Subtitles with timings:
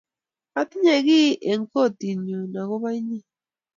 [0.59, 3.19] Atinye kiy eng' kotit nyu akopo inye